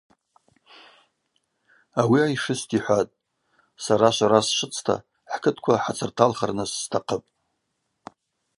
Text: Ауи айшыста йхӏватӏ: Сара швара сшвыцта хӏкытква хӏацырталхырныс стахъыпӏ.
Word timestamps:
Ауи 2.01 2.19
айшыста 2.25 2.73
йхӏватӏ: 2.77 3.15
Сара 3.83 4.09
швара 4.15 4.39
сшвыцта 4.47 4.95
хӏкытква 5.31 5.75
хӏацырталхырныс 5.83 6.71
стахъыпӏ. 6.83 7.29